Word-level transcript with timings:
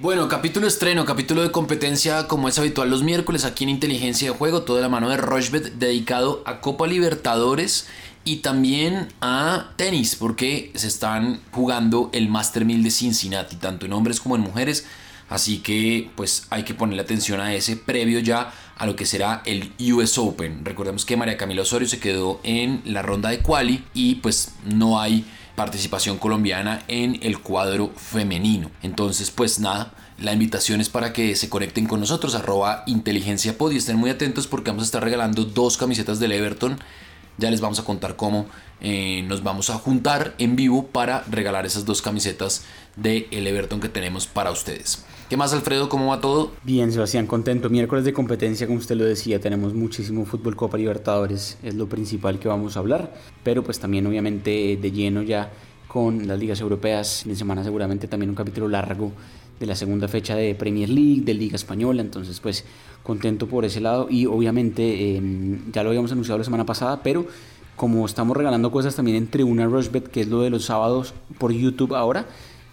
Bueno, 0.00 0.28
capítulo 0.28 0.66
estreno, 0.66 1.04
capítulo 1.04 1.42
de 1.42 1.50
competencia 1.50 2.26
como 2.26 2.48
es 2.48 2.58
habitual 2.58 2.88
los 2.88 3.02
miércoles 3.02 3.44
aquí 3.44 3.64
en 3.64 3.70
Inteligencia 3.70 4.30
de 4.30 4.34
Juego, 4.34 4.62
todo 4.62 4.76
de 4.76 4.82
la 4.82 4.88
mano 4.88 5.10
de 5.10 5.18
Rochbet 5.18 5.74
dedicado 5.74 6.42
a 6.46 6.62
Copa 6.62 6.86
Libertadores 6.86 7.86
y 8.24 8.36
también 8.36 9.08
a 9.20 9.72
tenis 9.76 10.16
porque 10.16 10.72
se 10.74 10.88
están 10.88 11.42
jugando 11.52 12.08
el 12.14 12.30
Master 12.30 12.64
1000 12.64 12.82
de 12.82 12.90
Cincinnati, 12.90 13.56
tanto 13.56 13.84
en 13.84 13.92
hombres 13.92 14.20
como 14.20 14.36
en 14.36 14.40
mujeres. 14.40 14.86
Así 15.28 15.58
que 15.58 16.10
pues 16.16 16.46
hay 16.48 16.62
que 16.62 16.72
ponerle 16.72 17.02
atención 17.02 17.38
a 17.38 17.54
ese 17.54 17.76
previo 17.76 18.20
ya 18.20 18.54
a 18.78 18.86
lo 18.86 18.96
que 18.96 19.04
será 19.04 19.42
el 19.44 19.74
US 19.92 20.16
Open. 20.16 20.64
Recordemos 20.64 21.04
que 21.04 21.18
María 21.18 21.36
Camila 21.36 21.60
Osorio 21.60 21.86
se 21.86 22.00
quedó 22.00 22.40
en 22.42 22.80
la 22.86 23.02
ronda 23.02 23.28
de 23.28 23.40
quali 23.40 23.84
y 23.92 24.14
pues 24.14 24.54
no 24.64 24.98
hay 24.98 25.26
participación 25.56 26.18
colombiana 26.18 26.82
en 26.88 27.18
el 27.22 27.40
cuadro 27.40 27.90
femenino. 27.96 28.70
Entonces, 28.82 29.30
pues 29.30 29.60
nada, 29.60 29.92
la 30.18 30.32
invitación 30.32 30.80
es 30.80 30.88
para 30.88 31.12
que 31.12 31.34
se 31.34 31.48
conecten 31.48 31.86
con 31.86 32.00
nosotros, 32.00 32.34
arroba 32.34 32.82
inteligencia 32.86 33.56
pod 33.56 33.72
y 33.72 33.76
estén 33.76 33.96
muy 33.96 34.10
atentos 34.10 34.46
porque 34.46 34.70
vamos 34.70 34.82
a 34.82 34.86
estar 34.86 35.02
regalando 35.02 35.44
dos 35.44 35.76
camisetas 35.76 36.20
del 36.20 36.32
Everton. 36.32 36.78
Ya 37.38 37.50
les 37.50 37.60
vamos 37.60 37.78
a 37.78 37.84
contar 37.84 38.16
cómo 38.16 38.46
eh, 38.80 39.22
nos 39.26 39.42
vamos 39.42 39.70
a 39.70 39.74
juntar 39.74 40.34
en 40.38 40.56
vivo 40.56 40.86
para 40.86 41.24
regalar 41.30 41.64
esas 41.64 41.86
dos 41.86 42.02
camisetas 42.02 42.64
del 42.96 43.26
el 43.30 43.46
Everton 43.46 43.80
que 43.80 43.88
tenemos 43.88 44.26
para 44.26 44.50
ustedes. 44.50 45.04
¿Qué 45.30 45.36
más, 45.36 45.52
Alfredo? 45.52 45.88
¿Cómo 45.88 46.08
va 46.08 46.20
todo? 46.20 46.50
Bien, 46.64 46.90
Sebastián, 46.90 47.28
contento. 47.28 47.70
Miércoles 47.70 48.04
de 48.04 48.12
competencia, 48.12 48.66
como 48.66 48.80
usted 48.80 48.96
lo 48.96 49.04
decía, 49.04 49.40
tenemos 49.40 49.74
muchísimo 49.74 50.24
fútbol 50.24 50.56
Copa 50.56 50.76
Libertadores, 50.76 51.56
es 51.62 51.76
lo 51.76 51.88
principal 51.88 52.40
que 52.40 52.48
vamos 52.48 52.76
a 52.76 52.80
hablar, 52.80 53.14
pero 53.44 53.62
pues 53.62 53.78
también 53.78 54.04
obviamente 54.08 54.76
de 54.76 54.90
lleno 54.90 55.22
ya 55.22 55.52
con 55.86 56.26
las 56.26 56.36
ligas 56.36 56.60
europeas. 56.60 57.26
En 57.26 57.36
semana 57.36 57.62
seguramente 57.62 58.08
también 58.08 58.30
un 58.30 58.34
capítulo 58.34 58.66
largo 58.66 59.12
de 59.60 59.66
la 59.66 59.76
segunda 59.76 60.08
fecha 60.08 60.34
de 60.34 60.52
Premier 60.56 60.88
League, 60.88 61.20
de 61.20 61.34
Liga 61.34 61.54
Española, 61.54 62.02
entonces 62.02 62.40
pues 62.40 62.64
contento 63.04 63.46
por 63.46 63.64
ese 63.64 63.80
lado 63.80 64.08
y 64.10 64.26
obviamente 64.26 65.14
em, 65.14 65.70
ya 65.70 65.84
lo 65.84 65.90
habíamos 65.90 66.10
anunciado 66.10 66.38
la 66.38 66.44
semana 66.44 66.66
pasada, 66.66 67.04
pero 67.04 67.24
como 67.76 68.04
estamos 68.04 68.36
regalando 68.36 68.72
cosas 68.72 68.96
también 68.96 69.16
en 69.16 69.28
Tribuna 69.28 69.66
Rushbet, 69.66 70.08
que 70.08 70.22
es 70.22 70.26
lo 70.26 70.40
de 70.40 70.50
los 70.50 70.64
sábados 70.64 71.14
por 71.38 71.52
YouTube 71.52 71.94
ahora, 71.94 72.26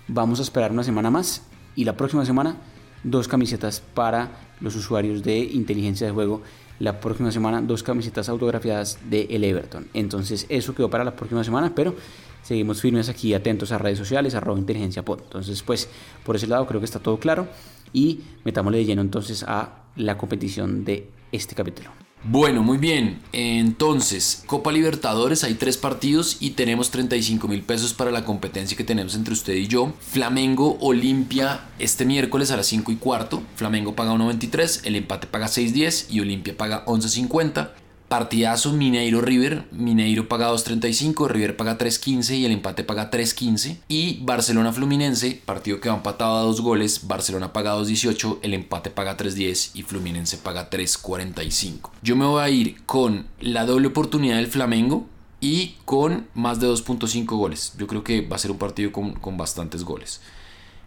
vamos 0.08 0.39
a 0.39 0.41
esperar 0.41 0.72
una 0.72 0.83
semana 0.83 1.11
más 1.11 1.44
y 1.78 1.86
la 1.86 1.95
próxima 1.95 2.25
semana 2.25 2.58
dos 3.03 3.30
camisetas 3.30 3.81
para 3.94 4.31
los 4.59 4.75
usuarios 4.75 5.23
de 5.23 5.38
inteligencia 5.38 6.08
de 6.08 6.11
juego. 6.11 6.42
La 6.80 7.00
próxima 7.00 7.31
semana 7.31 7.61
dos 7.61 7.84
camisetas 7.84 8.28
autografiadas 8.28 9.00
de 9.09 9.28
el 9.30 9.44
Everton. 9.44 9.88
Entonces 9.94 10.45
eso 10.50 10.75
quedó 10.75 10.89
para 10.89 11.06
la 11.06 11.16
próxima 11.16 11.44
semana, 11.44 11.73
pero 11.73 11.95
seguimos 12.44 12.81
firmes 12.81 13.09
aquí 13.09 13.34
atentos 13.34 13.72
a 13.72 13.78
redes 13.78 13.97
sociales, 13.97 14.36
arroba 14.36 14.59
inteligencia 14.59 15.06
pod. 15.06 15.22
Entonces 15.22 15.64
pues 15.64 15.88
por 16.25 16.36
ese 16.36 16.47
lado 16.47 16.66
creo 16.67 16.81
que 16.81 16.86
está 16.86 17.00
todo 17.00 17.17
claro 17.17 17.47
y 17.94 18.22
metámosle 18.44 18.80
de 18.80 18.86
lleno 18.86 19.02
entonces 19.02 19.44
a 19.44 19.84
la 19.95 20.17
competición 20.17 20.84
de 20.84 21.09
este 21.31 21.56
capítulo. 21.56 22.06
Bueno, 22.30 22.61
muy 22.61 22.78
bien. 22.78 23.22
Entonces, 23.31 24.44
Copa 24.47 24.73
Libertadores, 24.73 25.45
hay 25.45 25.53
tres 25.53 25.78
partidos 25.78 26.36
y 26.42 26.52
tenemos 26.52 26.92
35 26.92 27.47
mil 27.47 27.61
pesos 27.61 27.94
para 27.94 28.11
la 28.11 28.25
competencia 28.25 28.75
que 28.75 28.84
tenemos 28.84 29.16
entre 29.16 29.34
usted 29.34 29.53
y 29.53 29.67
yo. 29.67 29.94
Flamengo 30.02 30.78
Olimpia 30.81 31.61
este 31.80 32.03
miércoles 32.03 32.52
a 32.52 32.58
las 32.58 32.67
5 32.67 32.92
y 32.92 32.95
cuarto. 32.97 33.44
Flamengo 33.56 33.95
paga 33.95 34.14
1.23, 34.14 34.81
el 34.84 34.97
empate 34.97 35.28
paga 35.28 35.47
6.10 35.47 36.08
y 36.09 36.19
Olimpia 36.19 36.58
paga 36.58 36.84
11.50. 36.86 37.69
Partidazo 38.08 38.72
Mineiro 38.72 39.19
River. 39.19 39.66
Mineiro 39.72 40.30
paga 40.30 40.50
2.35, 40.52 41.27
River 41.27 41.58
paga 41.58 41.77
3.15 41.77 42.38
y 42.38 42.45
el 42.45 42.53
empate 42.53 42.83
paga 42.83 43.11
3.15. 43.11 43.80
Y 43.89 44.19
Barcelona 44.23 44.72
Fluminense, 44.72 45.41
partido 45.45 45.81
que 45.81 45.89
va 45.89 45.95
empatado 45.95 46.38
a 46.38 46.41
dos 46.41 46.61
goles. 46.61 47.05
Barcelona 47.08 47.52
paga 47.52 47.75
2.18, 47.75 48.39
el 48.44 48.53
empate 48.53 48.91
paga 48.91 49.17
3.10 49.17 49.72
y 49.73 49.83
Fluminense 49.83 50.38
paga 50.38 50.69
3.45. 50.69 51.90
Yo 52.01 52.16
me 52.16 52.25
voy 52.25 52.41
a 52.41 52.50
ir 52.50 52.81
con 52.85 53.28
la 53.41 53.66
doble 53.66 53.88
oportunidad 53.88 54.38
del 54.38 54.47
Flamengo 54.47 55.06
y 55.41 55.75
con 55.84 56.28
más 56.34 56.62
de 56.62 56.68
2.5 56.68 57.25
goles. 57.25 57.74
Yo 57.78 57.88
creo 57.88 58.06
que 58.06 58.22
va 58.22 58.38
a 58.38 58.39
ser 58.39 58.51
un 58.51 58.57
partido 58.57 58.94
con, 58.94 59.13
con 59.13 59.35
bastantes 59.35 59.84
goles. 59.84 60.22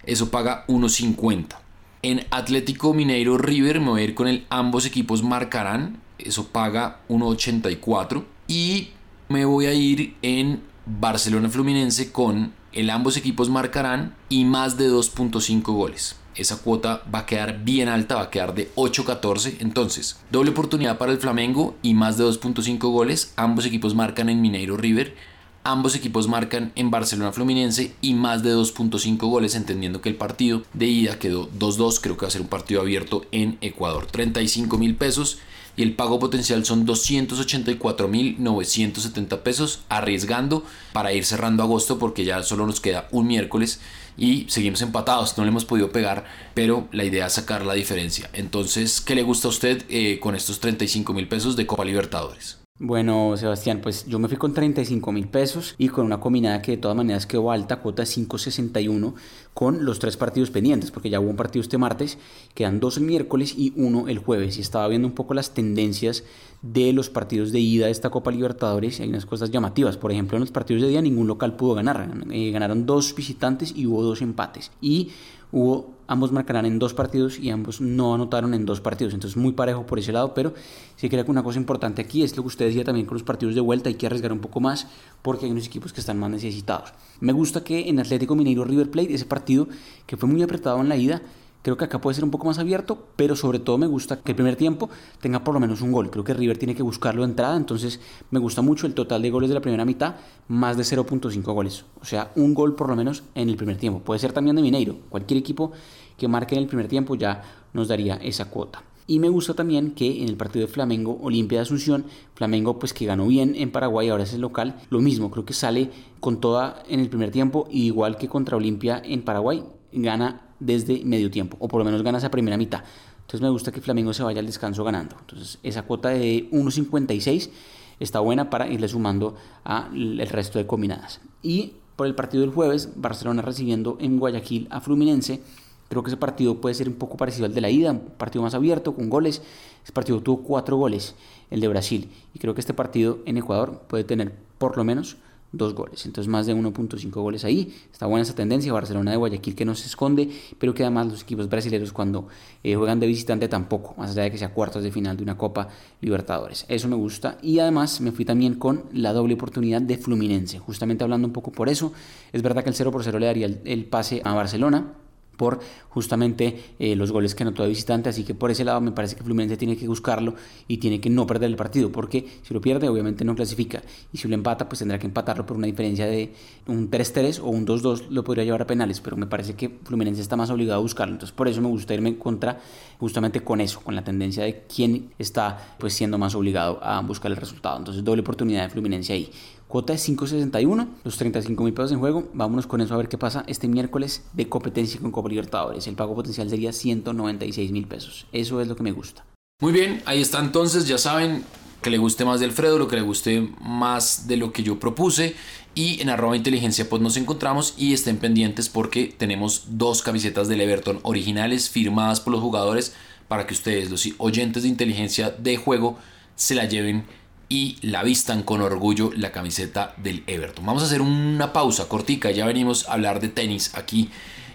Eso 0.05 0.31
paga 0.31 0.65
1.50. 0.69 1.59
En 2.03 2.27
Atlético 2.31 2.95
Mineiro 2.95 3.37
River 3.37 3.79
me 3.81 3.91
voy 3.91 4.01
a 4.01 4.05
ir 4.05 4.15
con 4.15 4.27
el 4.27 4.47
ambos 4.49 4.87
equipos 4.87 5.23
marcarán 5.23 5.99
eso 6.27 6.49
paga 6.49 7.01
1.84 7.09 8.25
y 8.49 8.91
me 9.29 9.45
voy 9.45 9.67
a 9.67 9.75
ir 9.75 10.17
en 10.23 10.63
Barcelona 10.87 11.49
Fluminense 11.49 12.11
con 12.11 12.53
el 12.73 12.91
ambos 12.91 13.17
equipos 13.17 13.49
marcarán 13.49 14.15
y 14.29 14.45
más 14.45 14.77
de 14.77 14.91
2.5 14.91 15.63
goles. 15.73 16.17
Esa 16.37 16.59
cuota 16.59 17.03
va 17.13 17.21
a 17.21 17.27
quedar 17.27 17.65
bien 17.65 17.89
alta, 17.89 18.15
va 18.15 18.23
a 18.23 18.31
quedar 18.31 18.55
de 18.55 18.73
8.14. 18.77 19.57
Entonces, 19.59 20.19
doble 20.31 20.51
oportunidad 20.51 20.97
para 20.97 21.13
el 21.13 21.19
Flamengo 21.19 21.77
y 21.83 21.95
más 21.95 22.17
de 22.17 22.25
2.5 22.25 22.79
goles. 22.91 23.33
Ambos 23.37 23.67
equipos 23.67 23.95
marcan 23.95 24.29
en 24.29 24.41
Mineiro 24.41 24.77
River. 24.77 25.17
Ambos 25.63 25.95
equipos 25.95 26.27
marcan 26.29 26.73
en 26.77 26.91
Barcelona 26.91 27.33
Fluminense 27.33 27.95
y 28.01 28.15
más 28.15 28.43
de 28.43 28.55
2.5 28.55 29.19
goles, 29.19 29.55
entendiendo 29.55 30.01
que 30.01 30.09
el 30.09 30.15
partido 30.15 30.63
de 30.73 30.87
ida 30.87 31.19
quedó 31.19 31.51
2-2. 31.51 32.01
Creo 32.01 32.17
que 32.17 32.23
va 32.23 32.29
a 32.29 32.33
ser 32.33 32.41
un 32.41 32.49
partido 32.49 32.81
abierto 32.81 33.27
en 33.33 33.59
Ecuador. 33.61 34.07
35 34.07 34.79
mil 34.79 34.95
pesos 34.95 35.39
y 35.81 35.83
el 35.83 35.95
pago 35.95 36.19
potencial 36.19 36.67
son 36.67 36.87
284.970 36.87 39.39
pesos, 39.39 39.81
arriesgando 39.89 40.63
para 40.93 41.15
ir 41.15 41.25
cerrando 41.25 41.63
agosto 41.63 41.99
porque 41.99 42.27
ya 42.27 42.43
solo 42.43 42.67
nos 42.67 42.83
queda 42.83 43.09
un 43.13 43.27
miércoles 43.27 43.81
y 44.19 44.45
seguimos 44.51 44.83
empatados, 44.83 45.39
no 45.39 45.45
le 45.45 45.49
hemos 45.49 45.65
podido 45.65 45.91
pegar, 45.91 46.27
pero 46.53 46.87
la 46.93 47.05
idea 47.05 47.29
es 47.29 47.33
sacar 47.33 47.65
la 47.65 47.73
diferencia. 47.73 48.29
Entonces, 48.35 49.01
¿qué 49.01 49.15
le 49.15 49.23
gusta 49.23 49.49
a 49.49 49.53
usted 49.53 49.87
eh, 49.89 50.19
con 50.21 50.35
estos 50.35 50.61
35 50.61 51.15
mil 51.15 51.29
pesos 51.29 51.57
de 51.57 51.67
Copa 51.67 51.87
Libertadores? 51.87 52.60
Bueno, 52.83 53.37
Sebastián, 53.37 53.81
pues 53.83 54.07
yo 54.07 54.19
me 54.19 54.27
fui 54.27 54.39
con 54.39 54.55
35 54.55 55.13
mil 55.13 55.29
pesos 55.29 55.75
y 55.77 55.89
con 55.89 56.07
una 56.07 56.19
combinada 56.19 56.63
que 56.63 56.73
de 56.73 56.77
todas 56.79 56.97
maneras 56.97 57.27
quedó 57.27 57.51
alta, 57.51 57.81
cuota 57.81 58.05
5.61, 58.05 59.13
con 59.53 59.85
los 59.85 59.99
tres 59.99 60.17
partidos 60.17 60.51
pendientes, 60.51 60.91
porque 60.91 61.11
ya 61.11 61.21
hubo 61.21 61.29
un 61.29 61.37
partido 61.37 61.61
este 61.61 61.77
martes, 61.77 62.17
quedan 62.55 62.81
dos 62.81 62.97
el 62.97 63.03
miércoles 63.03 63.55
y 63.55 63.75
uno 63.77 64.09
el 64.09 64.17
jueves. 64.17 64.57
Y 64.57 64.63
estaba 64.63 64.89
viendo 64.89 65.07
un 65.07 65.15
poco 65.15 65.35
las 65.35 65.53
tendencias 65.53 66.25
de 66.63 66.95
los 66.95 67.11
partidos 67.11 67.53
de 67.53 67.61
ida 67.61 67.85
de 67.85 67.93
esta 67.93 68.09
Copa 68.09 68.31
Libertadores 68.31 68.99
y 68.99 69.03
hay 69.03 69.11
unas 69.11 69.27
cosas 69.27 69.51
llamativas. 69.51 69.99
Por 69.99 70.11
ejemplo, 70.11 70.39
en 70.39 70.41
los 70.41 70.51
partidos 70.51 70.81
de 70.81 70.89
día 70.89 71.03
ningún 71.03 71.27
local 71.27 71.57
pudo 71.57 71.75
ganar. 71.75 72.11
Eh, 72.31 72.51
ganaron 72.51 72.87
dos 72.87 73.15
visitantes 73.15 73.75
y 73.77 73.85
hubo 73.85 74.03
dos 74.03 74.23
empates. 74.23 74.73
Y 74.81 75.11
hubo 75.53 76.00
ambos 76.11 76.33
marcarán 76.33 76.67
en 76.67 76.81
dos 76.81 76.93
partidos 76.93 77.39
y 77.39 77.51
ambos 77.51 77.81
no 77.81 78.15
anotaron 78.15 78.53
en 78.53 78.67
dos 78.67 78.81
partidos. 78.81 79.15
Entonces 79.15 79.37
muy 79.37 79.53
parejo 79.53 79.87
por 79.87 80.01
ese 80.01 80.11
lado, 80.11 80.35
pero 80.35 80.53
sí 80.97 81.09
creo 81.09 81.25
que 81.25 81.31
una 81.31 81.45
cosa 81.45 81.61
importante 81.61 82.03
aquí 82.03 82.25
es 82.25 82.37
lo 82.37 82.43
que 82.43 82.49
usted 82.49 82.67
decía 82.67 82.83
también 82.83 83.07
con 83.07 83.15
los 83.15 83.23
partidos 83.23 83.55
de 83.55 83.61
vuelta, 83.61 83.89
hay 83.89 83.95
que 83.95 84.07
arriesgar 84.07 84.33
un 84.33 84.41
poco 84.41 84.59
más 84.59 84.89
porque 85.23 85.47
hay 85.47 85.53
unos 85.53 85.67
equipos 85.67 85.93
que 85.93 86.01
están 86.01 86.19
más 86.19 86.31
necesitados. 86.31 86.93
Me 87.21 87.33
gusta 87.33 87.63
que 87.63 87.89
en 87.89 88.01
Atlético 88.01 88.35
Mineiro 88.35 88.65
River 88.65 88.91
Plate, 88.91 89.15
ese 89.15 89.25
partido 89.25 89.69
que 90.05 90.17
fue 90.17 90.29
muy 90.29 90.43
apretado 90.43 90.81
en 90.81 90.89
la 90.89 90.97
ida, 90.97 91.23
Creo 91.63 91.77
que 91.77 91.85
acá 91.85 92.01
puede 92.01 92.15
ser 92.15 92.25
un 92.25 92.31
poco 92.31 92.47
más 92.47 92.59
abierto, 92.59 93.09
pero 93.17 93.37
sobre 93.37 93.59
todo 93.59 93.77
me 93.77 93.87
gusta 93.87 94.21
que 94.23 94.33
el 94.33 94.37
primer 94.37 94.57
tiempo 94.57 94.89
tenga 95.21 95.45
por 95.45 95.53
lo 95.53 95.61
menos 95.61 95.83
un 95.83 95.93
gol. 95.93 96.11
Creo 96.11 96.25
que 96.25 96.33
River 96.33 96.57
tiene 96.57 96.75
que 96.75 96.83
buscarlo 96.83 97.21
de 97.21 97.29
entrada, 97.29 97.55
entonces 97.55 98.01
me 98.31 98.39
gusta 98.39 98.63
mucho 98.63 98.87
el 98.87 98.95
total 98.95 99.21
de 99.21 99.31
goles 99.31 99.51
de 99.51 99.55
la 99.55 99.61
primera 99.61 99.85
mitad, 99.85 100.17
más 100.49 100.79
de 100.79 100.85
0.5 100.85 101.43
goles. 101.53 101.85
O 102.01 102.07
sea, 102.07 102.33
un 102.35 102.55
gol 102.55 102.75
por 102.75 102.89
lo 102.89 102.97
menos 102.97 103.25
en 103.35 103.51
el 103.51 103.57
primer 103.57 103.77
tiempo. 103.77 104.01
Puede 104.01 104.21
ser 104.21 104.33
también 104.33 104.57
de 104.57 104.63
Mineiro. 104.63 104.97
Cualquier 105.11 105.39
equipo 105.39 105.73
que 106.21 106.29
marque 106.29 106.55
en 106.55 106.61
el 106.61 106.69
primer 106.69 106.87
tiempo 106.87 107.15
ya 107.15 107.43
nos 107.73 107.89
daría 107.89 108.17
esa 108.17 108.45
cuota. 108.45 108.85
Y 109.07 109.19
me 109.19 109.31
gusta 109.31 109.55
también 109.55 109.93
que 109.93 110.23
en 110.23 110.29
el 110.29 110.37
partido 110.37 110.67
de 110.67 110.73
Flamengo, 110.73 111.19
Olimpia 111.23 111.59
de 111.59 111.63
Asunción, 111.63 112.05
Flamengo 112.35 112.79
pues 112.79 112.93
que 112.93 113.07
ganó 113.07 113.27
bien 113.27 113.55
en 113.57 113.73
Paraguay, 113.73 114.11
ahora 114.11 114.25
es 114.25 114.35
el 114.35 114.43
local, 114.43 114.77
lo 114.91 115.01
mismo, 115.01 115.31
creo 115.31 115.45
que 115.45 115.55
sale 115.55 115.91
con 116.21 116.41
toda 116.41 116.83
en 116.89 117.01
el 117.01 117.09
primer 117.09 117.31
tiempo, 117.31 117.67
igual 117.71 118.19
que 118.19 118.29
contra 118.29 118.57
Olimpia 118.57 119.03
en 119.05 119.23
Paraguay, 119.23 119.65
gana 119.93 120.43
desde 120.61 121.03
medio 121.05 121.31
tiempo, 121.31 121.57
o 121.59 121.67
por 121.67 121.79
lo 121.81 121.85
menos 121.87 122.03
gana 122.03 122.19
esa 122.19 122.31
primera 122.31 122.57
mitad. 122.57 122.85
Entonces 123.21 123.41
me 123.41 123.49
gusta 123.49 123.73
que 123.73 123.81
Flamengo 123.81 124.13
se 124.13 124.23
vaya 124.23 124.41
al 124.41 124.47
descanso 124.47 124.85
ganando. 124.85 125.17
Entonces 125.21 125.59
esa 125.63 125.83
cuota 125.83 126.11
de 126.11 126.51
1.56 126.51 127.51
está 127.99 128.21
buena 128.21 128.51
para 128.51 128.69
irle 128.69 128.89
sumando 128.89 129.35
al 129.65 130.19
resto 130.29 130.59
de 130.59 130.67
combinadas. 130.67 131.21
Y 131.43 131.73
por 131.97 132.07
el 132.07 132.15
partido 132.15 132.43
del 132.43 132.53
jueves, 132.53 132.91
Barcelona 132.97 133.43
recibiendo 133.43 133.97
en 134.01 134.19
Guayaquil 134.19 134.69
a 134.71 134.81
Fluminense. 134.81 135.43
Creo 135.91 136.05
que 136.05 136.11
ese 136.11 136.17
partido 136.17 136.61
puede 136.61 136.77
ser 136.77 136.89
un 136.89 136.95
poco 136.95 137.17
parecido 137.17 137.47
al 137.47 137.53
de 137.53 137.61
la 137.61 137.69
ida, 137.69 137.91
un 137.91 138.13
partido 138.17 138.45
más 138.45 138.55
abierto, 138.55 138.95
con 138.95 139.11
goles. 139.11 139.43
Ese 139.83 139.91
partido 139.93 140.21
tuvo 140.21 140.45
cuatro 140.45 140.77
goles, 140.77 141.17
el 141.51 141.61
de 141.61 141.67
Brasil. 141.67 142.09
Y 142.33 142.39
creo 142.39 142.55
que 142.55 142.61
este 142.61 142.73
partido 142.73 143.19
en 143.27 143.39
Ecuador 143.39 143.83
puede 143.89 144.05
tener 144.05 144.33
por 144.59 144.77
lo 144.77 144.85
menos 144.85 145.17
dos 145.51 145.75
goles. 145.75 146.07
Entonces 146.07 146.31
más 146.31 146.47
de 146.47 146.55
1.5 146.55 147.11
goles 147.11 147.45
ahí. 147.45 147.75
Está 147.91 148.07
buena 148.07 148.23
esa 148.23 148.37
tendencia. 148.37 148.73
Barcelona 148.73 149.11
de 149.11 149.17
Guayaquil 149.17 149.57
que 149.57 149.65
no 149.65 149.75
se 149.75 149.87
esconde, 149.87 150.31
pero 150.61 150.75
que 150.75 150.85
además 150.85 151.09
los 151.09 151.23
equipos 151.23 151.49
brasileños 151.49 151.93
cuando 151.93 152.29
eh, 152.63 152.77
juegan 152.77 153.01
de 153.01 153.09
visitante 153.09 153.49
tampoco, 153.49 153.97
más 153.99 154.13
allá 154.13 154.23
de 154.23 154.31
que 154.31 154.39
sea 154.39 154.55
cuartos 154.55 154.85
de 154.85 154.93
final 154.93 155.17
de 155.17 155.25
una 155.25 155.37
Copa 155.37 155.71
Libertadores. 156.03 156.67
Eso 156.69 156.87
me 156.87 156.95
gusta. 156.95 157.37
Y 157.43 157.59
además 157.59 158.01
me 158.01 158.13
fui 158.13 158.25
también 158.25 158.55
con 158.55 158.85
la 158.93 159.13
doble 159.13 159.35
oportunidad 159.35 159.83
de 159.83 159.99
Fluminense. 159.99 160.61
Justamente 160.61 161.03
hablando 161.03 161.27
un 161.27 161.33
poco 161.33 161.51
por 161.51 161.69
eso. 161.69 161.93
Es 162.33 162.43
verdad 162.43 162.63
que 162.63 162.71
el 162.71 162.77
0 162.77 162.93
por 162.93 163.03
0 163.03 163.19
le 163.19 163.27
daría 163.27 163.47
el, 163.47 163.61
el 163.65 163.87
pase 163.87 164.23
a 164.25 164.35
Barcelona 164.35 164.95
por 165.37 165.61
justamente 165.89 166.75
eh, 166.79 166.95
los 166.95 167.13
goles 167.13 167.35
que 167.35 167.43
anotó 167.43 167.63
de 167.63 167.71
visitante, 167.71 168.11
así 168.11 168.25
que 168.25 168.35
por 168.35 168.51
ese 168.51 168.65
lado 168.65 168.81
me 168.81 168.93
parece 168.93 169.17
que 169.17 169.23
Fluminense 169.25 169.57
tiene 169.57 169.77
que 169.77 169.89
buscarlo 169.89 170.35
y 170.69 170.77
tiene 170.77 171.01
que 171.01 171.09
no 171.09 171.27
perder 171.27 171.49
el 171.49 171.57
partido, 171.57 171.91
porque 171.91 172.27
si 172.43 172.53
lo 172.53 172.61
pierde 172.61 172.89
obviamente 172.89 173.25
no 173.25 173.35
clasifica. 173.35 173.83
Y 174.13 174.19
si 174.19 174.29
lo 174.29 174.35
empata 174.35 174.69
pues 174.69 174.81
tendrá 174.81 174.99
que 174.99 175.07
empatarlo 175.07 175.47
por 175.47 175.57
una 175.57 175.67
diferencia 175.67 176.07
de 176.07 176.33
un 176.67 176.91
3-3 176.91 177.41
o 177.41 177.47
un 177.47 177.67
2-2 177.67 178.09
lo 178.11 178.23
podría 178.23 178.45
llevar 178.45 178.63
a 178.63 178.67
penales, 178.67 179.01
pero 179.01 179.17
me 179.17 179.27
parece 179.27 179.55
que 179.55 179.69
Fluminense 179.85 180.21
está 180.21 180.37
más 180.37 180.51
obligado 180.51 180.79
a 180.79 180.83
buscarlo, 180.83 181.15
entonces 181.15 181.35
por 181.35 181.49
eso 181.49 181.61
me 181.61 181.69
gusta 181.69 181.95
irme 181.95 182.11
en 182.11 182.17
contra 182.17 182.59
justamente 182.99 183.41
con 183.41 183.61
eso, 183.61 183.81
con 183.81 183.95
la 183.95 184.05
tendencia 184.05 184.45
de 184.45 184.65
quién 184.75 185.11
está 185.19 185.77
pues 185.79 185.95
siendo 185.95 186.19
más 186.19 186.35
obligado 186.35 186.83
a 186.83 187.01
buscar 187.01 187.31
el 187.31 187.37
resultado, 187.37 187.79
entonces 187.79 188.05
doble 188.05 188.21
oportunidad 188.21 188.65
de 188.65 188.71
Fluminense 188.71 189.13
ahí. 189.13 189.31
Cuota 189.71 189.93
de 189.93 190.01
5.61, 190.01 190.89
los 191.05 191.17
35 191.17 191.63
mil 191.63 191.73
pesos 191.73 191.93
en 191.93 192.01
juego. 192.01 192.29
Vámonos 192.35 192.67
con 192.67 192.81
eso 192.81 192.93
a 192.93 192.97
ver 192.97 193.09
qué 193.09 193.17
pasa 193.17 193.45
este 193.47 193.69
miércoles 193.69 194.25
de 194.33 194.49
competencia 194.49 194.99
con 195.01 195.13
Copa 195.13 195.29
Libertadores. 195.29 195.87
El 195.87 195.95
pago 195.95 196.13
potencial 196.13 196.51
sería 196.51 196.73
196 196.73 197.71
mil 197.71 197.87
pesos. 197.87 198.27
Eso 198.33 198.61
es 198.61 198.67
lo 198.67 198.75
que 198.75 198.83
me 198.83 198.91
gusta. 198.91 199.25
Muy 199.63 199.73
bien, 199.73 200.03
ahí 200.07 200.21
está 200.21 200.41
entonces, 200.41 200.89
ya 200.89 200.99
saben 200.99 201.45
que 201.83 201.91
le 201.91 201.99
guste 201.99 202.25
más 202.25 202.41
de 202.41 202.47
Alfredo, 202.47 202.81
lo 202.81 202.89
que 202.89 202.97
le 202.97 203.03
guste 203.03 203.49
más 203.61 204.27
de 204.27 204.39
lo 204.39 204.53
que 204.53 204.65
yo 204.65 204.81
propuse. 204.81 205.37
Y 205.77 206.03
en 206.03 206.09
arroba 206.09 206.37
inteligencia 206.37 206.89
pues 206.89 207.01
nos 207.01 207.17
encontramos 207.17 207.75
y 207.79 207.93
estén 207.93 208.17
pendientes 208.17 208.69
porque 208.69 209.15
tenemos 209.17 209.67
dos 209.69 210.03
camisetas 210.03 210.49
del 210.49 210.63
Everton 210.63 210.99
originales 211.05 211.71
firmadas 211.71 212.19
por 212.19 212.33
los 212.33 212.43
jugadores 212.43 212.97
para 213.29 213.47
que 213.47 213.55
ustedes, 213.55 213.89
los 213.89 214.09
oyentes 214.19 214.65
de 214.65 214.69
inteligencia 214.69 215.31
de 215.31 215.57
juego, 215.57 215.97
se 216.35 216.57
la 216.57 216.65
lleven 216.65 217.05
y 217.51 217.77
la 217.83 218.05
vistan 218.05 218.45
con 218.45 218.63
orgullo 218.63 219.11
la 219.15 219.33
camiseta 219.33 219.93
del 219.99 220.23
Everton. 220.29 220.65
Vamos 220.65 220.85
a 220.85 220.87
hacer 220.87 221.03
una 221.03 221.53
pausa 221.53 221.89
cortica, 221.89 222.31
ya 222.31 222.47
venimos 222.47 222.89
a 222.89 222.93
hablar 222.93 223.21
de 223.21 223.29
tenis 223.29 223.73
aquí 223.75 224.09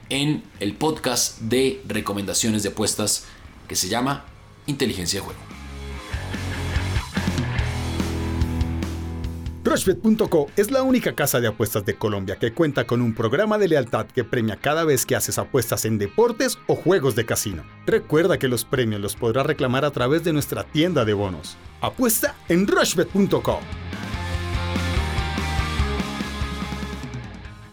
en 0.09 0.44
el 0.62 0.74
podcast 0.74 1.39
de 1.42 1.83
recomendaciones 1.88 2.63
de 2.63 2.69
apuestas 2.69 3.25
que 3.68 3.75
se 3.75 3.89
llama 3.89 4.24
Inteligencia 4.65 5.19
de 5.19 5.25
Juego. 5.25 5.54
Rushbet.co 9.65 10.45
es 10.57 10.69
la 10.69 10.83
única 10.83 11.15
casa 11.15 11.39
de 11.39 11.47
apuestas 11.47 11.83
de 11.88 11.95
Colombia 11.95 12.35
que 12.35 12.53
cuenta 12.53 12.85
con 12.85 13.01
un 13.01 13.15
programa 13.15 13.57
de 13.57 13.67
lealtad 13.67 14.06
que 14.06 14.23
premia 14.23 14.57
cada 14.57 14.83
vez 14.83 15.07
que 15.07 15.15
haces 15.15 15.39
apuestas 15.39 15.85
en 15.85 15.97
deportes 15.97 16.59
o 16.67 16.75
juegos 16.75 17.15
de 17.15 17.25
casino. 17.25 17.63
Recuerda 17.88 18.38
que 18.38 18.47
los 18.47 18.63
premios 18.63 19.01
los 19.01 19.15
podrás 19.15 19.47
reclamar 19.47 19.83
a 19.83 19.89
través 19.89 20.23
de 20.23 20.33
nuestra 20.33 20.65
tienda 20.65 21.03
de 21.03 21.15
bonos. 21.15 21.57
Apuesta 21.81 22.35
en 22.47 22.67
Rushbet.co. 22.67 23.59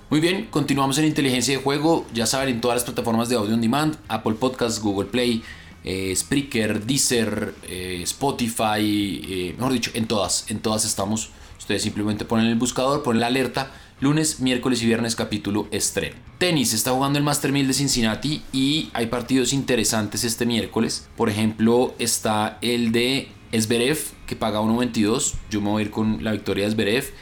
Muy 0.08 0.20
bien, 0.20 0.46
continuamos 0.46 0.96
en 0.96 1.04
inteligencia 1.04 1.58
de 1.58 1.62
juego. 1.62 2.06
Ya 2.14 2.24
saben, 2.24 2.54
en 2.54 2.62
todas 2.62 2.76
las 2.76 2.84
plataformas 2.84 3.28
de 3.28 3.36
audio 3.36 3.52
on 3.52 3.60
demand: 3.60 3.98
Apple 4.08 4.36
Podcasts, 4.40 4.80
Google 4.80 5.10
Play, 5.10 5.42
eh, 5.84 6.14
Spreaker, 6.16 6.86
Deezer, 6.86 7.54
eh, 7.64 8.00
Spotify, 8.04 8.80
eh, 8.80 9.54
mejor 9.58 9.74
dicho, 9.74 9.90
en 9.92 10.06
todas, 10.06 10.50
en 10.50 10.60
todas 10.60 10.86
estamos 10.86 11.28
Ustedes 11.62 11.82
simplemente 11.82 12.24
ponen 12.24 12.46
el 12.46 12.56
buscador, 12.56 13.04
ponen 13.04 13.20
la 13.20 13.28
alerta. 13.28 13.70
Lunes, 14.00 14.40
miércoles 14.40 14.82
y 14.82 14.86
viernes 14.86 15.14
capítulo 15.14 15.68
estreno. 15.70 16.16
Tenis, 16.38 16.72
está 16.72 16.90
jugando 16.90 17.20
el 17.20 17.24
Master 17.24 17.52
1000 17.52 17.68
de 17.68 17.72
Cincinnati 17.72 18.42
y 18.52 18.90
hay 18.94 19.06
partidos 19.06 19.52
interesantes 19.52 20.24
este 20.24 20.44
miércoles. 20.44 21.08
Por 21.16 21.30
ejemplo, 21.30 21.94
está 22.00 22.58
el 22.62 22.90
de 22.90 23.28
Esberev, 23.52 23.96
que 24.26 24.34
paga 24.34 24.60
1.22. 24.60 25.34
Yo 25.50 25.60
me 25.60 25.70
voy 25.70 25.82
a 25.82 25.84
ir 25.84 25.92
con 25.92 26.24
la 26.24 26.32
victoria 26.32 26.64
de 26.64 26.70
Esberev. 26.70 27.14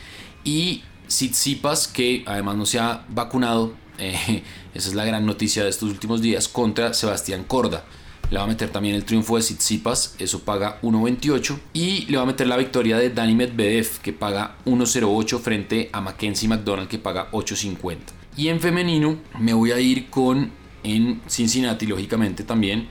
Y 0.42 0.84
Tsitsipas, 1.06 1.86
que 1.86 2.24
además 2.26 2.56
no 2.56 2.64
se 2.64 2.78
ha 2.78 3.04
vacunado. 3.10 3.74
Eh, 4.02 4.42
esa 4.72 4.88
es 4.88 4.94
la 4.94 5.04
gran 5.04 5.26
noticia 5.26 5.62
de 5.62 5.68
estos 5.68 5.90
últimos 5.90 6.22
días 6.22 6.48
contra 6.48 6.94
Sebastián 6.94 7.44
Corda. 7.44 7.84
Le 8.30 8.38
va 8.38 8.44
a 8.44 8.46
meter 8.46 8.70
también 8.70 8.94
el 8.94 9.04
triunfo 9.04 9.36
de 9.36 9.42
Tsitsipas, 9.42 10.14
eso 10.20 10.44
paga 10.44 10.80
1.28. 10.82 11.58
Y 11.72 12.06
le 12.06 12.16
va 12.16 12.22
a 12.22 12.26
meter 12.26 12.46
la 12.46 12.56
victoria 12.56 12.96
de 12.96 13.10
Dani 13.10 13.34
Medvedev, 13.34 13.98
que 14.00 14.12
paga 14.12 14.56
1.08 14.66 15.40
frente 15.40 15.90
a 15.92 16.00
Mackenzie 16.00 16.48
McDonald, 16.48 16.88
que 16.88 16.98
paga 16.98 17.28
8.50. 17.32 17.98
Y 18.36 18.46
en 18.46 18.60
femenino 18.60 19.18
me 19.40 19.52
voy 19.52 19.72
a 19.72 19.80
ir 19.80 20.10
con, 20.10 20.52
en 20.84 21.20
Cincinnati, 21.26 21.86
lógicamente 21.86 22.44
también, 22.44 22.88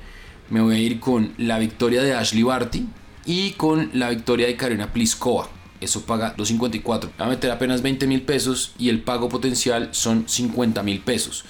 me 0.50 0.60
voy 0.60 0.76
a 0.76 0.80
ir 0.80 1.00
con 1.00 1.34
la 1.38 1.58
victoria 1.58 2.02
de 2.02 2.14
Ashley 2.14 2.44
Barty 2.44 2.86
y 3.26 3.52
con 3.52 3.92
la 3.94 4.10
victoria 4.10 4.48
de 4.48 4.58
Karina 4.58 4.92
Pliskova. 4.92 5.48
Eso 5.80 6.02
paga 6.02 6.36
2.54. 6.36 7.04
Le 7.04 7.18
va 7.18 7.26
a 7.26 7.30
meter 7.30 7.50
apenas 7.50 7.82
20 7.82 8.08
mil 8.08 8.24
pesos 8.24 8.74
y 8.78 8.90
el 8.90 9.04
pago 9.04 9.30
potencial 9.30 9.88
son 9.92 10.28
50 10.28 10.84
mil 10.84 11.00
pesos. 11.00 11.46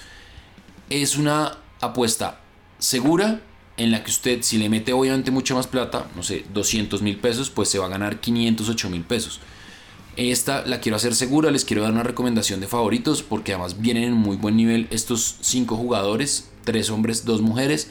Es 0.88 1.16
una 1.16 1.58
apuesta 1.80 2.40
segura 2.78 3.40
en 3.80 3.90
la 3.90 4.04
que 4.04 4.10
usted 4.10 4.42
si 4.42 4.58
le 4.58 4.68
mete 4.68 4.92
obviamente 4.92 5.30
mucha 5.30 5.54
más 5.54 5.66
plata, 5.66 6.10
no 6.14 6.22
sé, 6.22 6.44
200 6.52 7.00
mil 7.00 7.16
pesos, 7.16 7.48
pues 7.48 7.70
se 7.70 7.78
va 7.78 7.86
a 7.86 7.88
ganar 7.88 8.20
508 8.20 8.90
mil 8.90 9.04
pesos. 9.04 9.40
Esta 10.18 10.66
la 10.66 10.80
quiero 10.80 10.96
hacer 10.96 11.14
segura, 11.14 11.50
les 11.50 11.64
quiero 11.64 11.82
dar 11.82 11.92
una 11.92 12.02
recomendación 12.02 12.60
de 12.60 12.66
favoritos 12.66 13.22
porque 13.22 13.54
además 13.54 13.80
vienen 13.80 14.04
en 14.04 14.12
muy 14.12 14.36
buen 14.36 14.54
nivel 14.54 14.86
estos 14.90 15.36
cinco 15.40 15.76
jugadores, 15.76 16.50
tres 16.64 16.90
hombres, 16.90 17.24
dos 17.24 17.40
mujeres. 17.40 17.88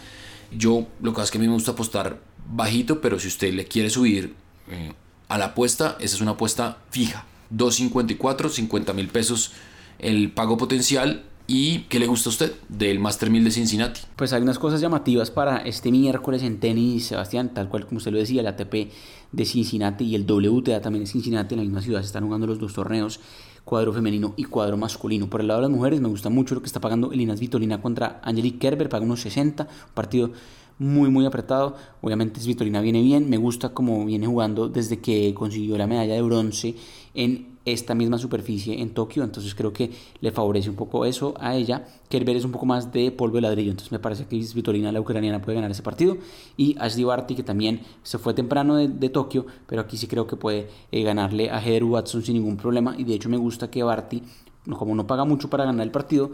Yo 0.52 0.88
lo 1.02 1.16
que 1.16 1.24
es 1.24 1.32
que 1.32 1.40
a 1.40 1.42
mí 1.42 1.48
me 1.48 1.54
gusta 1.54 1.72
apostar 1.72 2.22
bajito, 2.48 3.02
pero 3.02 3.20
si 3.20 3.28
usted 3.28 3.52
le 3.52 3.66
quiere 3.66 3.90
subir 3.90 4.36
eh, 4.70 4.94
a 5.28 5.40
la 5.40 5.46
apuesta, 5.46 5.98
esa 6.00 6.16
es 6.16 6.22
una 6.22 6.32
apuesta 6.32 6.78
fija. 6.92 7.26
2.54, 7.52 8.50
50 8.50 8.94
mil 8.94 9.08
pesos 9.08 9.54
el 9.98 10.32
pago 10.32 10.56
potencial 10.56 11.24
¿Y 11.52 11.80
qué 11.90 11.98
le 11.98 12.06
gusta 12.06 12.30
a 12.30 12.34
usted 12.34 12.54
del 12.70 13.00
Master 13.00 13.32
1000 13.32 13.44
de 13.44 13.50
Cincinnati? 13.50 14.02
Pues 14.16 14.34
hay 14.34 14.44
unas 14.44 14.60
cosas 14.60 14.82
llamativas 14.82 15.32
para 15.32 15.58
este 15.58 15.90
miércoles 15.90 16.44
en 16.44 16.60
tenis, 16.60 17.08
Sebastián, 17.08 17.56
tal 17.56 17.70
cual 17.70 17.88
como 17.88 17.98
usted 17.98 18.12
lo 18.12 18.20
decía, 18.20 18.42
el 18.42 18.48
ATP 18.48 18.92
de 19.32 19.46
Cincinnati 19.46 20.06
y 20.06 20.14
el 20.14 20.32
WTA 20.32 20.80
también 20.80 21.06
de 21.06 21.10
Cincinnati, 21.10 21.56
en 21.56 21.62
la 21.62 21.64
misma 21.64 21.82
ciudad 21.82 22.02
se 22.02 22.06
están 22.06 22.26
jugando 22.26 22.46
los 22.46 22.60
dos 22.60 22.74
torneos, 22.74 23.20
cuadro 23.66 23.92
femenino 23.92 24.36
y 24.38 24.44
cuadro 24.44 24.78
masculino. 24.78 25.28
Por 25.28 25.42
el 25.42 25.48
lado 25.48 25.62
de 25.62 25.70
las 25.70 25.76
mujeres 25.76 26.00
me 26.00 26.08
gusta 26.08 26.30
mucho 26.30 26.54
lo 26.54 26.62
que 26.62 26.68
está 26.68 26.82
pagando 26.82 27.12
Elinas 27.12 27.40
Vitolina 27.40 27.82
contra 27.82 28.22
Angelique 28.24 28.60
Kerber, 28.60 28.88
paga 28.88 29.04
unos 29.04 29.22
60, 29.22 29.64
un 29.64 29.94
partido 29.96 30.32
muy 30.78 31.10
muy 31.10 31.26
apretado. 31.26 31.76
Obviamente 32.02 32.40
Svitolina 32.40 32.80
viene 32.80 33.02
bien, 33.02 33.28
me 33.28 33.38
gusta 33.38 33.70
como 33.70 34.06
viene 34.06 34.28
jugando 34.28 34.70
desde 34.70 35.00
que 35.00 35.34
consiguió 35.34 35.80
la 35.80 35.88
medalla 35.88 36.14
de 36.14 36.22
bronce 36.22 36.76
en 37.16 37.49
esta 37.66 37.96
misma 37.96 38.18
superficie 38.18 38.82
en 38.82 38.94
Tokio, 38.94 39.24
entonces 39.24 39.54
creo 39.54 39.74
que 39.74 39.92
le 40.22 40.32
favorece 40.32 40.70
un 40.70 40.76
poco 40.76 41.06
eso 41.06 41.34
a 41.40 41.56
ella. 41.56 41.86
Kerber 42.10 42.36
es 42.36 42.46
un 42.46 42.52
poco 42.52 42.66
más 42.66 42.92
de 42.92 43.12
polvo 43.12 43.36
de 43.36 43.42
ladrillo, 43.42 43.72
entonces 43.72 43.92
me 43.92 44.00
parece 44.00 44.26
que 44.26 44.38
Vitorina, 44.54 44.92
la 44.92 45.02
ucraniana, 45.02 45.42
puede 45.42 45.56
ganar 45.56 45.72
ese 45.72 45.84
partido. 45.84 46.18
Y 46.58 46.76
Ashley 46.80 47.04
Barty, 47.04 47.36
que 47.36 47.44
también 47.44 47.82
se 48.04 48.18
fue 48.18 48.34
temprano 48.34 48.76
de, 48.76 49.10
Tokio, 49.10 49.46
pero 49.68 49.82
aquí 49.82 49.98
sí 49.98 50.08
creo 50.08 50.28
que 50.28 50.36
puede 50.36 50.70
eh, 50.92 51.04
ganarle 51.04 51.50
a 51.50 51.60
Heather 51.60 51.84
Watson 51.84 52.24
sin 52.24 52.36
ningún 52.36 52.58
problema. 52.58 52.96
Y 52.98 53.04
de 53.04 53.14
hecho 53.14 53.30
me 53.30 53.38
gusta 53.38 53.70
que 53.70 53.84
Barty, 53.84 54.24
como 54.78 54.96
no 54.96 55.08
paga 55.08 55.26
mucho 55.26 55.50
para 55.50 55.66
ganar 55.66 55.86
el 55.86 55.92
partido, 55.92 56.32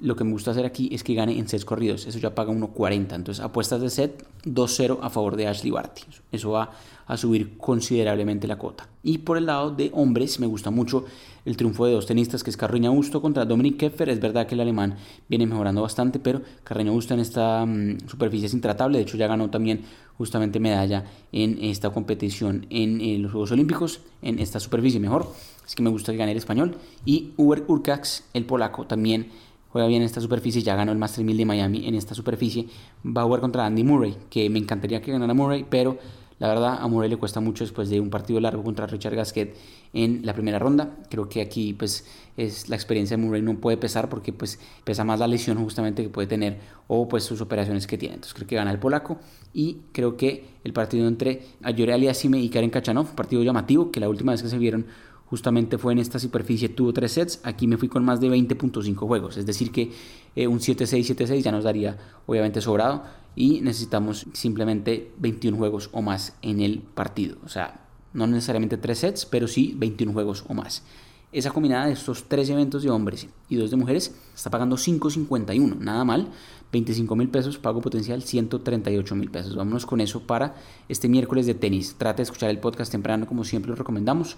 lo 0.00 0.14
que 0.14 0.24
me 0.24 0.32
gusta 0.32 0.52
hacer 0.52 0.64
aquí 0.64 0.88
es 0.92 1.02
que 1.02 1.14
gane 1.14 1.38
en 1.38 1.48
sets 1.48 1.64
corridos. 1.64 2.06
Eso 2.06 2.18
ya 2.18 2.34
paga 2.34 2.52
1.40. 2.52 3.14
Entonces, 3.14 3.40
apuestas 3.42 3.80
de 3.80 3.90
set 3.90 4.24
2-0 4.44 4.98
a 5.02 5.10
favor 5.10 5.36
de 5.36 5.48
Ashley 5.48 5.70
Barty. 5.70 6.02
Eso 6.30 6.50
va 6.50 6.70
a 7.06 7.16
subir 7.16 7.56
considerablemente 7.56 8.46
la 8.46 8.58
cota. 8.58 8.88
Y 9.02 9.18
por 9.18 9.38
el 9.38 9.46
lado 9.46 9.70
de 9.70 9.90
hombres, 9.94 10.38
me 10.38 10.46
gusta 10.46 10.70
mucho 10.70 11.04
el 11.44 11.56
triunfo 11.56 11.86
de 11.86 11.92
dos 11.92 12.06
tenistas, 12.06 12.44
que 12.44 12.50
es 12.50 12.56
Carreño 12.56 12.90
Augusto 12.90 13.22
contra 13.22 13.44
Dominic 13.44 13.78
Keffer. 13.78 14.10
Es 14.10 14.20
verdad 14.20 14.46
que 14.46 14.54
el 14.54 14.60
alemán 14.60 14.96
viene 15.28 15.46
mejorando 15.46 15.82
bastante, 15.82 16.18
pero 16.18 16.42
Carreño 16.62 16.90
Augusto 16.90 17.14
en 17.14 17.20
esta 17.20 17.64
mm, 17.64 18.06
superficie 18.06 18.46
es 18.46 18.54
intratable. 18.54 18.98
De 18.98 19.02
hecho, 19.02 19.16
ya 19.16 19.26
ganó 19.26 19.48
también 19.48 19.82
justamente 20.18 20.60
medalla 20.60 21.04
en 21.32 21.58
esta 21.62 21.90
competición 21.90 22.66
en, 22.70 23.22
los 23.22 23.32
Juegos 23.32 23.52
Olímpicos, 23.52 24.00
en 24.20 24.38
esta 24.40 24.60
superficie 24.60 25.00
mejor. 25.00 25.32
Así 25.64 25.76
que 25.76 25.82
me 25.82 25.90
gusta 25.90 26.12
que 26.12 26.18
gane 26.18 26.32
el 26.32 26.38
español. 26.38 26.76
Y 27.06 27.32
Uber 27.36 27.64
Urcax, 27.66 28.24
el 28.34 28.44
polaco, 28.44 28.86
también 28.86 29.28
juega 29.70 29.88
bien 29.88 30.02
en 30.02 30.06
esta 30.06 30.20
superficie, 30.20 30.62
ya 30.62 30.76
ganó 30.76 30.92
el 30.92 30.98
Master 30.98 31.24
1000 31.24 31.36
de 31.36 31.44
Miami 31.44 31.86
en 31.86 31.94
esta 31.94 32.14
superficie, 32.14 32.66
va 33.04 33.22
a 33.22 33.24
jugar 33.24 33.40
contra 33.40 33.66
Andy 33.66 33.84
Murray, 33.84 34.16
que 34.30 34.48
me 34.50 34.58
encantaría 34.58 35.00
que 35.00 35.12
ganara 35.12 35.34
Murray, 35.34 35.66
pero 35.68 35.98
la 36.38 36.48
verdad 36.48 36.78
a 36.80 36.86
Murray 36.86 37.10
le 37.10 37.16
cuesta 37.16 37.40
mucho 37.40 37.64
después 37.64 37.88
de 37.88 37.98
un 37.98 38.10
partido 38.10 38.38
largo 38.38 38.62
contra 38.62 38.86
Richard 38.86 39.16
Gasquet 39.16 39.56
en 39.92 40.24
la 40.24 40.34
primera 40.34 40.58
ronda. 40.58 40.96
Creo 41.10 41.28
que 41.28 41.40
aquí 41.40 41.72
pues 41.72 42.06
es 42.36 42.68
la 42.68 42.76
experiencia 42.76 43.16
de 43.16 43.22
Murray 43.22 43.42
no 43.42 43.56
puede 43.58 43.76
pesar 43.76 44.08
porque 44.08 44.32
pues 44.32 44.60
pesa 44.84 45.02
más 45.02 45.18
la 45.18 45.26
lesión 45.26 45.58
justamente 45.58 46.02
que 46.02 46.08
puede 46.08 46.28
tener 46.28 46.60
o 46.86 47.08
pues 47.08 47.24
sus 47.24 47.40
operaciones 47.40 47.88
que 47.88 47.98
tiene. 47.98 48.14
Entonces 48.14 48.34
creo 48.34 48.46
que 48.46 48.54
gana 48.54 48.70
el 48.70 48.78
polaco 48.78 49.18
y 49.52 49.78
creo 49.92 50.16
que 50.16 50.44
el 50.62 50.72
partido 50.72 51.08
entre 51.08 51.42
Ayore 51.64 51.94
Aliasime 51.94 52.38
y 52.38 52.48
Karen 52.50 52.70
Kachanov, 52.70 53.16
partido 53.16 53.42
llamativo 53.42 53.90
que 53.90 53.98
la 53.98 54.08
última 54.08 54.30
vez 54.32 54.42
que 54.42 54.48
se 54.48 54.58
vieron 54.58 54.86
justamente 55.30 55.76
fue 55.76 55.92
en 55.92 55.98
esta 55.98 56.18
superficie, 56.18 56.68
tuvo 56.70 56.92
tres 56.92 57.12
sets, 57.12 57.40
aquí 57.42 57.66
me 57.66 57.76
fui 57.76 57.88
con 57.88 58.04
más 58.04 58.20
de 58.20 58.30
20.5 58.30 58.96
juegos, 58.96 59.36
es 59.36 59.44
decir 59.44 59.70
que 59.70 59.92
eh, 60.34 60.46
un 60.46 60.58
7-6, 60.58 61.14
7-6 61.14 61.42
ya 61.42 61.52
nos 61.52 61.64
daría 61.64 61.98
obviamente 62.26 62.60
sobrado 62.60 63.02
y 63.36 63.60
necesitamos 63.60 64.26
simplemente 64.32 65.12
21 65.18 65.56
juegos 65.56 65.90
o 65.92 66.02
más 66.02 66.36
en 66.40 66.60
el 66.60 66.80
partido, 66.80 67.36
o 67.44 67.48
sea, 67.48 67.84
no 68.14 68.26
necesariamente 68.26 68.78
tres 68.78 68.98
sets, 68.98 69.26
pero 69.26 69.46
sí 69.48 69.74
21 69.76 70.12
juegos 70.12 70.44
o 70.48 70.54
más. 70.54 70.82
esa 71.30 71.50
combinada 71.50 71.86
de 71.86 71.92
estos 71.92 72.24
tres 72.24 72.48
eventos 72.48 72.82
de 72.82 72.88
hombres 72.88 73.28
y 73.50 73.56
dos 73.56 73.70
de 73.70 73.76
mujeres 73.76 74.14
está 74.34 74.48
pagando 74.48 74.76
5.51, 74.76 75.78
nada 75.78 76.04
mal. 76.04 76.28
25 76.70 77.16
mil 77.16 77.30
pesos, 77.30 77.56
pago 77.56 77.80
potencial 77.80 78.22
138 78.22 79.14
mil 79.14 79.30
pesos. 79.30 79.56
Vámonos 79.56 79.86
con 79.86 80.02
eso 80.02 80.26
para 80.26 80.54
este 80.86 81.08
miércoles 81.08 81.46
de 81.46 81.54
tenis. 81.54 81.94
Trate 81.96 82.18
de 82.18 82.24
escuchar 82.24 82.50
el 82.50 82.60
podcast 82.60 82.92
temprano 82.92 83.26
como 83.26 83.44
siempre 83.44 83.70
lo 83.70 83.74
recomendamos 83.74 84.36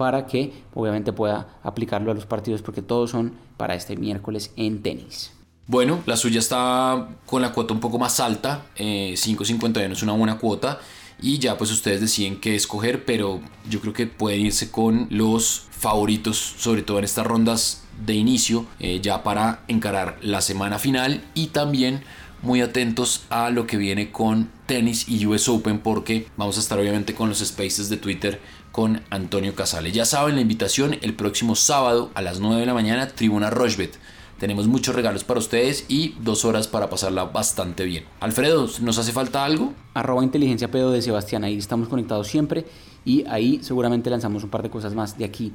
para 0.00 0.24
que 0.24 0.50
obviamente 0.72 1.12
pueda 1.12 1.60
aplicarlo 1.62 2.10
a 2.10 2.14
los 2.14 2.24
partidos 2.24 2.62
porque 2.62 2.80
todos 2.80 3.10
son 3.10 3.34
para 3.58 3.74
este 3.74 3.98
miércoles 3.98 4.50
en 4.56 4.80
tenis. 4.80 5.30
Bueno, 5.66 6.00
la 6.06 6.16
suya 6.16 6.38
está 6.38 7.06
con 7.26 7.42
la 7.42 7.52
cuota 7.52 7.74
un 7.74 7.80
poco 7.80 7.98
más 7.98 8.18
alta, 8.18 8.62
eh, 8.76 9.12
5.51 9.14 9.92
es 9.92 10.02
una 10.02 10.14
buena 10.14 10.38
cuota 10.38 10.78
y 11.20 11.38
ya 11.38 11.58
pues 11.58 11.70
ustedes 11.70 12.00
deciden 12.00 12.40
qué 12.40 12.54
escoger, 12.54 13.04
pero 13.04 13.42
yo 13.68 13.82
creo 13.82 13.92
que 13.92 14.06
pueden 14.06 14.40
irse 14.40 14.70
con 14.70 15.06
los 15.10 15.66
favoritos, 15.70 16.38
sobre 16.38 16.80
todo 16.80 16.98
en 16.98 17.04
estas 17.04 17.26
rondas 17.26 17.84
de 18.02 18.14
inicio, 18.14 18.64
eh, 18.78 19.00
ya 19.02 19.22
para 19.22 19.64
encarar 19.68 20.16
la 20.22 20.40
semana 20.40 20.78
final 20.78 21.22
y 21.34 21.48
también 21.48 22.02
muy 22.42 22.62
atentos 22.62 23.24
a 23.28 23.50
lo 23.50 23.66
que 23.66 23.76
viene 23.76 24.10
con 24.10 24.50
tenis 24.64 25.08
y 25.08 25.26
US 25.26 25.48
Open 25.48 25.80
porque 25.80 26.26
vamos 26.36 26.56
a 26.56 26.60
estar 26.60 26.78
obviamente 26.78 27.14
con 27.14 27.28
los 27.28 27.40
spaces 27.40 27.88
de 27.90 27.96
Twitter 27.96 28.40
con 28.72 29.02
Antonio 29.10 29.54
Casale. 29.54 29.92
Ya 29.92 30.04
saben 30.04 30.34
la 30.36 30.40
invitación 30.40 30.96
el 31.02 31.14
próximo 31.14 31.54
sábado 31.56 32.10
a 32.14 32.22
las 32.22 32.40
9 32.40 32.60
de 32.60 32.66
la 32.66 32.74
mañana, 32.74 33.08
Tribuna 33.08 33.50
Rochbet. 33.50 33.98
Tenemos 34.38 34.68
muchos 34.68 34.94
regalos 34.94 35.22
para 35.22 35.38
ustedes 35.38 35.84
y 35.88 36.14
dos 36.20 36.46
horas 36.46 36.66
para 36.66 36.88
pasarla 36.88 37.24
bastante 37.24 37.84
bien. 37.84 38.04
Alfredo, 38.20 38.68
¿nos 38.80 38.96
hace 38.96 39.12
falta 39.12 39.44
algo? 39.44 39.74
Arroba 39.92 40.24
inteligencia 40.24 40.70
pedo 40.70 40.90
de 40.92 41.02
Sebastián, 41.02 41.44
ahí 41.44 41.58
estamos 41.58 41.88
conectados 41.88 42.28
siempre 42.28 42.64
y 43.04 43.26
ahí 43.26 43.60
seguramente 43.62 44.08
lanzamos 44.08 44.42
un 44.42 44.50
par 44.50 44.62
de 44.62 44.70
cosas 44.70 44.94
más 44.94 45.18
de 45.18 45.26
aquí 45.26 45.52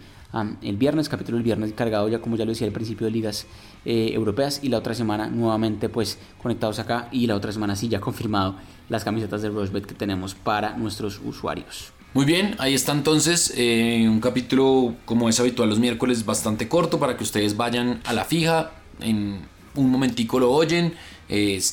el 0.62 0.76
viernes, 0.76 1.08
capítulo 1.08 1.38
el 1.38 1.44
viernes 1.44 1.72
cargado 1.74 2.10
ya 2.10 2.20
como 2.20 2.36
ya 2.36 2.44
lo 2.46 2.52
decía 2.52 2.68
al 2.68 2.74
principio 2.74 3.06
de 3.06 3.12
ligas 3.12 3.48
eh, 3.86 4.12
europeas 4.14 4.60
y 4.62 4.70
la 4.70 4.80
otra 4.80 4.94
semana 4.94 5.28
nuevamente 5.30 5.88
pues 5.88 6.20
conectados 6.42 6.78
acá 6.80 7.08
y 7.12 7.26
la 7.26 7.36
otra 7.36 7.52
semana 7.52 7.76
sí 7.76 7.88
ya 7.88 8.02
confirmado 8.02 8.56
las 8.90 9.04
camisetas 9.04 9.42
de 9.42 9.50
Rosebet 9.50 9.86
que 9.86 9.96
tenemos 9.96 10.36
para 10.36 10.76
nuestros 10.76 11.22
usuarios. 11.24 11.95
Muy 12.16 12.24
bien, 12.24 12.56
ahí 12.60 12.74
está 12.74 12.94
entonces 12.94 13.52
eh, 13.58 14.06
un 14.08 14.22
capítulo 14.22 14.96
como 15.04 15.28
es 15.28 15.38
habitual 15.42 15.68
los 15.68 15.80
miércoles 15.80 16.26
bastante 16.26 16.70
corto 16.70 16.98
para 16.98 17.18
que 17.18 17.26
ustedes 17.26 17.58
vayan 17.58 18.00
a 18.06 18.14
la 18.14 18.24
fija, 18.24 18.72
en 19.02 19.42
un 19.76 19.92
momentico 19.92 20.40
lo 20.40 20.50
oyen, 20.50 20.94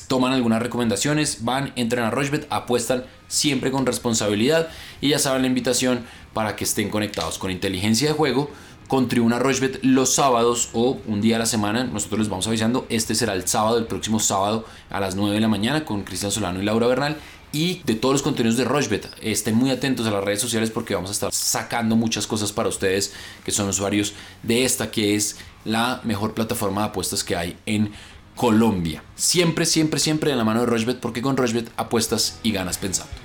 toman 0.09 0.33
algunas 0.33 0.61
recomendaciones, 0.61 1.45
van, 1.45 1.71
entran 1.77 2.03
a 2.03 2.11
Rochebet, 2.11 2.45
apuestan 2.49 3.05
siempre 3.29 3.71
con 3.71 3.85
responsabilidad 3.85 4.67
y 4.99 5.11
ya 5.11 5.19
saben 5.19 5.43
la 5.43 5.47
invitación 5.47 6.03
para 6.33 6.57
que 6.57 6.65
estén 6.65 6.89
conectados 6.89 7.37
con 7.37 7.49
inteligencia 7.49 8.09
de 8.09 8.13
juego 8.13 8.51
con 8.89 9.07
Tribuna 9.07 9.39
Rochbet 9.39 9.79
los 9.81 10.13
sábados 10.13 10.71
o 10.73 10.99
un 11.07 11.21
día 11.21 11.37
a 11.37 11.39
la 11.39 11.45
semana. 11.45 11.85
Nosotros 11.85 12.19
les 12.19 12.29
vamos 12.29 12.45
avisando. 12.47 12.85
Este 12.89 13.15
será 13.15 13.33
el 13.33 13.47
sábado, 13.47 13.77
el 13.77 13.85
próximo 13.85 14.19
sábado 14.19 14.65
a 14.89 14.99
las 14.99 15.15
9 15.15 15.35
de 15.35 15.39
la 15.41 15.47
mañana 15.47 15.85
con 15.85 16.03
Cristian 16.03 16.31
Solano 16.31 16.61
y 16.61 16.65
Laura 16.65 16.87
Bernal. 16.87 17.15
Y 17.53 17.83
de 17.85 17.93
todos 17.93 18.13
los 18.13 18.21
contenidos 18.23 18.57
de 18.57 18.65
Rochbet, 18.65 19.07
estén 19.21 19.53
muy 19.53 19.69
atentos 19.69 20.07
a 20.07 20.11
las 20.11 20.23
redes 20.23 20.41
sociales 20.41 20.71
porque 20.71 20.95
vamos 20.95 21.11
a 21.11 21.13
estar 21.13 21.31
sacando 21.31 21.95
muchas 21.95 22.25
cosas 22.25 22.51
para 22.51 22.67
ustedes 22.67 23.13
que 23.45 23.51
son 23.51 23.69
usuarios 23.69 24.13
de 24.41 24.65
esta 24.65 24.89
que 24.89 25.13
es 25.13 25.37
la 25.63 26.01
mejor 26.03 26.33
plataforma 26.33 26.81
de 26.81 26.87
apuestas 26.87 27.23
que 27.23 27.35
hay 27.35 27.55
en 27.67 27.91
Colombia. 28.35 29.03
Siempre, 29.15 29.67
siempre, 29.67 29.99
siempre 29.99 30.31
de 30.31 30.35
la 30.35 30.43
mano 30.43 30.61
de 30.61 30.65
Rochbet 30.65 30.99
porque 30.99 31.21
con 31.21 31.37
Rochbet 31.37 31.69
apuestas 31.77 32.39
y 32.41 32.51
ganas 32.51 32.79
pensando. 32.79 33.22